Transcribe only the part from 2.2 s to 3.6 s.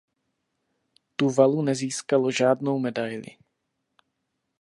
žádnou medaili.